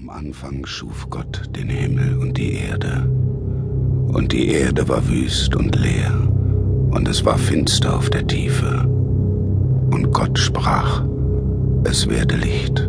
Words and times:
Am 0.00 0.10
Anfang 0.10 0.64
schuf 0.64 1.10
Gott 1.10 1.50
den 1.56 1.68
Himmel 1.68 2.18
und 2.18 2.38
die 2.38 2.52
Erde. 2.52 3.10
Und 4.12 4.32
die 4.32 4.48
Erde 4.48 4.88
war 4.88 5.06
wüst 5.08 5.56
und 5.56 5.74
leer, 5.74 6.12
und 6.90 7.08
es 7.08 7.24
war 7.24 7.36
finster 7.36 7.96
auf 7.96 8.08
der 8.08 8.26
Tiefe. 8.26 8.86
Und 9.90 10.12
Gott 10.12 10.38
sprach, 10.38 11.02
es 11.82 12.08
werde 12.08 12.36
Licht, 12.36 12.88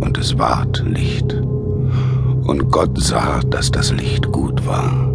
und 0.00 0.18
es 0.18 0.38
ward 0.38 0.84
Licht. 0.86 1.32
Und 1.32 2.70
Gott 2.70 3.00
sah, 3.00 3.40
dass 3.40 3.70
das 3.70 3.90
Licht 3.92 4.30
gut 4.30 4.66
war. 4.66 5.10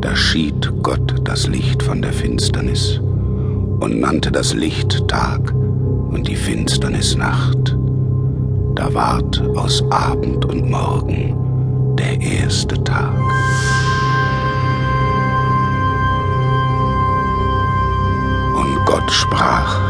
Da 0.00 0.16
schied 0.16 0.72
Gott 0.82 1.14
das 1.24 1.46
Licht 1.46 1.82
von 1.82 2.02
der 2.02 2.12
Finsternis 2.12 2.98
und 2.98 4.00
nannte 4.00 4.32
das 4.32 4.54
Licht 4.54 5.06
Tag 5.06 5.54
und 5.54 6.26
die 6.26 6.36
Finsternis 6.36 7.16
Nacht. 7.16 7.76
Da 8.74 8.92
ward 8.92 9.35
aus 9.58 9.82
Abend 9.90 10.44
und 10.44 10.70
Morgen 10.70 11.34
der 11.96 12.20
erste 12.20 12.82
Tag. 12.84 13.12
Und 18.54 18.84
Gott 18.86 19.10
sprach, 19.10 19.80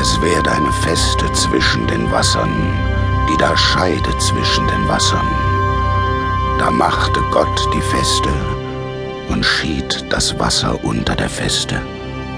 es 0.00 0.20
werde 0.20 0.50
eine 0.50 0.72
Feste 0.72 1.30
zwischen 1.32 1.86
den 1.86 2.10
Wassern, 2.10 2.50
die 3.28 3.36
da 3.38 3.56
scheide 3.56 4.16
zwischen 4.18 4.66
den 4.66 4.88
Wassern. 4.88 5.28
Da 6.58 6.70
machte 6.70 7.20
Gott 7.30 7.68
die 7.74 7.80
Feste 7.80 8.30
und 9.28 9.44
schied 9.44 10.04
das 10.10 10.38
Wasser 10.38 10.78
unter 10.84 11.14
der 11.14 11.28
Feste 11.28 11.80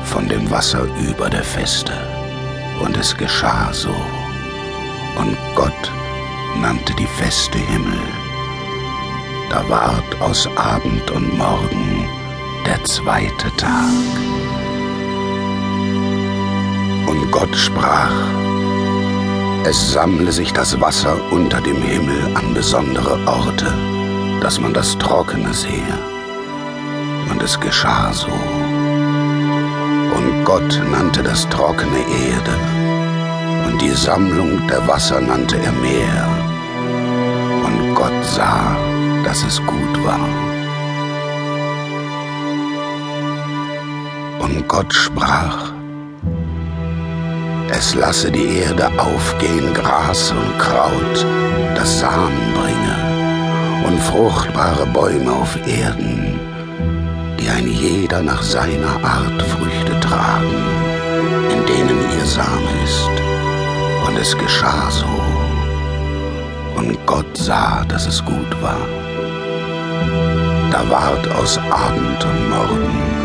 von 0.04 0.28
dem 0.28 0.50
Wasser 0.50 0.86
über 1.08 1.28
der 1.30 1.44
Feste. 1.44 1.92
Und 2.84 2.96
es 2.96 3.16
geschah 3.16 3.72
so. 3.72 3.94
Und 5.18 5.36
Gott 5.54 5.92
nannte 6.60 6.94
die 6.94 7.06
Feste 7.06 7.58
Himmel. 7.58 7.98
Da 9.50 9.68
ward 9.68 10.20
aus 10.20 10.48
Abend 10.56 11.10
und 11.10 11.36
Morgen 11.36 12.08
der 12.66 12.82
zweite 12.84 13.54
Tag. 13.56 13.90
Und 17.06 17.30
Gott 17.30 17.54
sprach, 17.54 18.12
es 19.64 19.92
sammle 19.92 20.32
sich 20.32 20.52
das 20.52 20.80
Wasser 20.80 21.16
unter 21.30 21.60
dem 21.60 21.80
Himmel 21.82 22.34
an 22.34 22.54
besondere 22.54 23.18
Orte, 23.26 23.72
dass 24.40 24.58
man 24.60 24.74
das 24.74 24.98
Trockene 24.98 25.54
sehe. 25.54 25.98
Und 27.30 27.42
es 27.42 27.58
geschah 27.60 28.12
so. 28.12 28.32
Und 30.16 30.44
Gott 30.44 30.82
nannte 30.90 31.22
das 31.22 31.48
Trockene 31.48 31.98
Erde, 31.98 32.58
und 33.66 33.80
die 33.80 33.90
Sammlung 33.90 34.66
der 34.66 34.86
Wasser 34.88 35.20
nannte 35.20 35.56
er 35.56 35.72
Meer. 35.72 36.41
Gott 37.94 38.24
sah, 38.24 38.76
dass 39.24 39.42
es 39.44 39.58
gut 39.66 40.04
war. 40.04 40.28
Und 44.40 44.68
Gott 44.68 44.92
sprach, 44.92 45.72
es 47.70 47.94
lasse 47.94 48.30
die 48.30 48.58
Erde 48.58 48.88
aufgehen, 48.98 49.72
Gras 49.74 50.30
und 50.30 50.58
Kraut, 50.58 51.26
das 51.74 52.00
Samen 52.00 52.54
bringe, 52.54 53.86
und 53.86 53.98
fruchtbare 54.00 54.86
Bäume 54.86 55.32
auf 55.32 55.56
Erden, 55.66 56.38
die 57.40 57.48
ein 57.48 57.68
jeder 57.68 58.22
nach 58.22 58.42
seiner 58.42 59.02
Art 59.02 59.42
Früchte 59.42 59.98
tragen, 60.00 60.54
in 61.50 61.66
denen 61.66 62.00
ihr 62.18 62.26
Same 62.26 62.68
ist. 62.84 63.10
Und 64.06 64.16
es 64.18 64.36
geschah 64.36 64.90
so. 64.90 65.41
Und 66.76 66.98
Gott 67.06 67.36
sah, 67.36 67.84
dass 67.84 68.06
es 68.06 68.24
gut 68.24 68.62
war. 68.62 68.86
Da 70.70 70.88
ward 70.90 71.28
aus 71.36 71.58
Abend 71.70 72.24
und 72.24 72.50
Morgen 72.50 73.22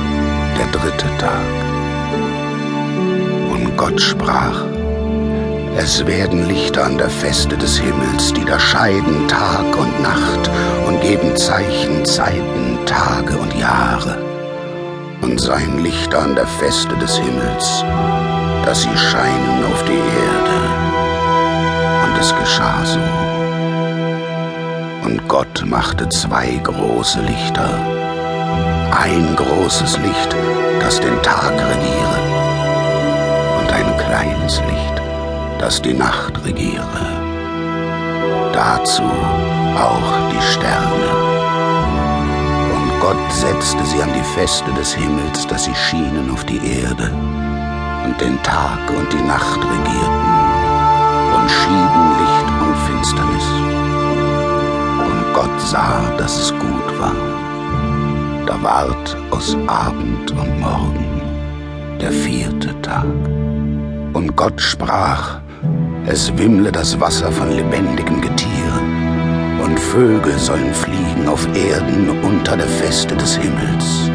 der 0.57 0.67
dritte 0.67 1.07
Tag. 1.17 1.57
Und 3.51 3.77
Gott 3.77 4.01
sprach, 4.01 4.63
es 5.77 6.05
werden 6.07 6.47
Lichter 6.47 6.85
an 6.85 6.97
der 6.97 7.09
Feste 7.09 7.55
des 7.55 7.77
Himmels, 7.77 8.33
die 8.33 8.43
da 8.43 8.59
scheiden 8.59 9.27
Tag 9.27 9.77
und 9.77 10.01
Nacht 10.01 10.49
und 10.87 10.99
geben 11.01 11.35
Zeichen, 11.37 12.03
Zeiten, 12.03 12.79
Tage 12.87 13.37
und 13.37 13.55
Jahre. 13.55 14.17
Und 15.21 15.39
seien 15.39 15.83
Lichter 15.83 16.19
an 16.19 16.35
der 16.35 16.47
Feste 16.47 16.95
des 16.95 17.17
Himmels, 17.17 17.83
dass 18.65 18.81
sie 18.81 18.97
scheinen 18.97 19.65
auf 19.71 19.83
die 19.83 19.91
Erde. 19.91 20.57
Und 22.05 22.19
es 22.19 22.35
geschah 22.35 22.83
so. 22.83 23.26
Und 25.07 25.25
Gott 25.29 25.63
machte 25.65 26.09
zwei 26.09 26.59
große 26.61 27.21
Lichter. 27.21 27.69
Ein 28.91 29.37
großes 29.37 29.97
Licht, 29.99 30.35
das 30.81 30.99
den 30.99 31.21
Tag 31.21 31.53
regiere, 31.53 32.19
und 33.57 33.71
ein 33.71 33.95
kleines 33.95 34.59
Licht, 34.67 35.01
das 35.59 35.81
die 35.81 35.93
Nacht 35.93 36.43
regiere. 36.43 37.05
Dazu 38.51 39.03
auch 39.77 40.29
die 40.29 40.41
Sterne. 40.51 41.09
Und 42.75 42.99
Gott 42.99 43.31
setzte 43.31 43.85
sie 43.85 44.03
an 44.03 44.11
die 44.13 44.29
Feste 44.35 44.69
des 44.73 44.93
Himmels, 44.93 45.47
dass 45.47 45.63
sie 45.63 45.75
schienen 45.75 46.29
auf 46.33 46.43
die 46.43 46.81
Erde 46.81 47.13
und 48.03 48.19
den 48.19 48.43
Tag 48.43 48.89
und 48.89 49.13
die 49.13 49.23
Nacht 49.23 49.59
regierten 49.59 50.27
und 51.33 51.49
schieden 51.49 52.19
Licht 52.19 52.26
sah, 55.71 56.01
dass 56.17 56.39
es 56.39 56.51
gut 56.51 56.99
war. 56.99 57.15
Da 58.45 58.55
ward 58.63 59.17
aus 59.31 59.57
Abend 59.67 60.31
und 60.31 60.59
Morgen 60.61 61.21
der 61.99 62.11
vierte 62.11 62.73
Tag. 62.81 63.05
Und 64.13 64.35
Gott 64.35 64.61
sprach, 64.61 65.41
es 66.05 66.35
wimmle 66.37 66.71
das 66.71 66.97
Wasser 67.01 67.29
von 67.31 67.51
lebendigem 67.51 68.21
Getier, 68.21 68.71
und 69.63 69.77
Vögel 69.77 70.37
sollen 70.37 70.73
fliegen 70.73 71.27
auf 71.27 71.45
Erden 71.55 72.09
unter 72.23 72.55
der 72.55 72.67
Feste 72.67 73.15
des 73.17 73.35
Himmels. 73.35 74.09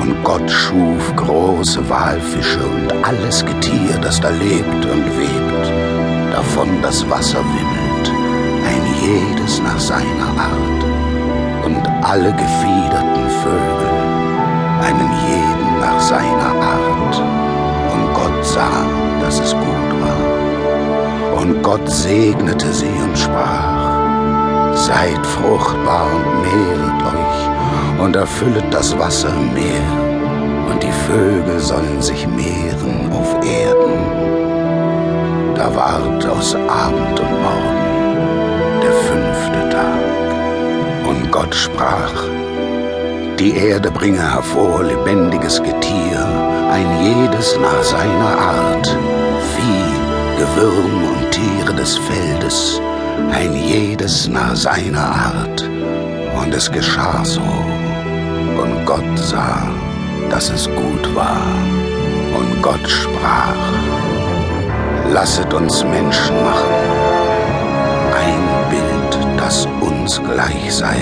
Und 0.00 0.24
Gott 0.24 0.50
schuf 0.50 1.14
große 1.14 1.88
Walfische 1.88 2.60
und 2.66 3.04
alles 3.04 3.44
Getier, 3.44 3.96
das 4.00 4.20
da 4.20 4.30
lebt 4.30 4.84
und 4.86 5.04
webt, 5.18 5.72
davon 6.32 6.82
das 6.82 7.08
Wasser 7.08 7.44
wimmelt, 7.44 7.87
jedes 9.08 9.60
nach 9.62 9.78
seiner 9.78 10.30
Art, 10.36 10.82
und 11.64 11.82
alle 12.02 12.32
gefiederten 12.32 13.26
Vögel, 13.42 13.94
einen 14.86 15.10
jeden 15.28 15.80
nach 15.80 16.00
seiner 16.00 16.52
Art. 16.76 17.16
Und 17.94 18.14
Gott 18.14 18.44
sah, 18.44 18.84
dass 19.20 19.40
es 19.40 19.52
gut 19.52 19.90
war. 20.02 21.40
Und 21.40 21.62
Gott 21.62 21.88
segnete 21.88 22.72
sie 22.72 22.96
und 23.04 23.16
sprach, 23.16 23.88
Seid 24.74 25.26
fruchtbar 25.26 26.06
und 26.14 26.42
mehret 26.42 27.02
euch 27.02 28.00
und 28.04 28.16
erfüllet 28.16 28.64
das 28.70 28.96
Wasser 28.98 29.28
im 29.28 29.54
Meer, 29.54 30.70
und 30.70 30.82
die 30.82 30.92
Vögel 31.06 31.58
sollen 31.58 32.00
sich 32.00 32.26
mehren 32.28 33.10
auf 33.12 33.34
Erden. 33.44 33.98
Da 35.54 35.74
ward 35.74 36.26
aus 36.26 36.54
Abend 36.54 37.18
und 37.18 37.37
der 38.88 38.96
fünfte 39.10 39.68
Tag. 39.68 40.28
Und 41.06 41.30
Gott 41.30 41.54
sprach, 41.54 42.14
die 43.38 43.54
Erde 43.56 43.90
bringe 43.90 44.22
hervor 44.34 44.82
lebendiges 44.82 45.62
Getier, 45.62 46.20
ein 46.70 46.88
jedes 47.04 47.56
nach 47.60 47.82
seiner 47.82 48.32
Art, 48.56 48.88
Vieh, 49.52 50.40
Gewürm 50.40 50.96
und 51.10 51.30
Tiere 51.30 51.74
des 51.74 51.98
Feldes, 51.98 52.80
ein 53.30 53.54
jedes 53.54 54.28
nach 54.28 54.56
seiner 54.56 55.08
Art. 55.32 55.68
Und 56.40 56.54
es 56.54 56.70
geschah 56.70 57.24
so. 57.24 57.48
Und 58.62 58.86
Gott 58.86 59.16
sah, 59.16 59.68
dass 60.30 60.50
es 60.50 60.66
gut 60.66 61.14
war. 61.14 61.46
Und 62.38 62.62
Gott 62.62 62.88
sprach, 62.88 63.64
lasset 65.12 65.52
uns 65.52 65.84
Menschen 65.84 66.36
machen, 66.44 66.97
Das 69.48 69.66
uns 69.80 70.20
gleich 70.22 70.74
sei, 70.74 70.98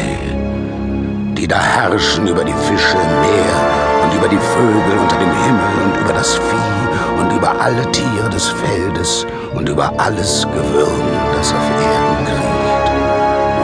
die 1.37 1.49
da 1.49 1.59
herrschen 1.59 2.29
über 2.29 2.45
die 2.45 2.53
Fische 2.53 2.97
im 2.97 3.21
Meer 3.21 4.05
und 4.05 4.15
über 4.15 4.29
die 4.29 4.39
Vögel 4.39 4.99
unter 5.03 5.17
dem 5.17 5.33
Himmel 5.43 5.83
und 5.85 6.01
über 6.01 6.13
das 6.13 6.35
Vieh 6.35 7.21
und 7.21 7.37
über 7.37 7.61
alle 7.61 7.91
Tiere 7.91 8.31
des 8.31 8.47
Feldes 8.47 9.27
und 9.53 9.69
über 9.69 9.93
alles 9.99 10.47
Gewürm, 10.47 11.09
das 11.37 11.53
auf 11.53 11.71
Erden 11.91 12.25
kriecht. 12.25 12.93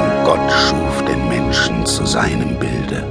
Und 0.00 0.24
Gott 0.24 0.50
schuf 0.50 1.04
den 1.04 1.28
Menschen 1.28 1.86
zu 1.86 2.04
seinem 2.04 2.56
Bilde. 2.56 3.06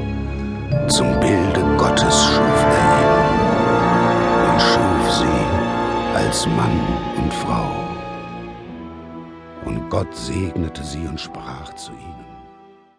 Zum 0.90 1.18
Bilde 1.22 1.64
Gottes 1.78 2.26
schuf 2.36 2.66
er 2.68 2.84
ihn 3.00 4.52
und 4.52 4.62
schuf 4.62 5.14
sie 5.20 6.18
als 6.18 6.46
Mann 6.48 6.82
und 7.16 7.34
Frau. 7.34 8.01
Und 9.72 9.90
Gott 9.90 10.14
segnete 10.14 10.84
sie 10.84 11.08
und 11.08 11.18
sprach 11.18 11.74
zu 11.76 11.94
ihnen. 11.94 12.11